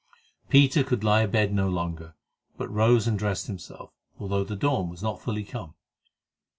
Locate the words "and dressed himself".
3.05-3.93